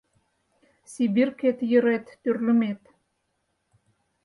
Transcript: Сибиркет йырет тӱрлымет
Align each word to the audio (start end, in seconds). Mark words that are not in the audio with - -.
Сибиркет 0.91 1.57
йырет 1.71 2.05
тӱрлымет 2.21 2.81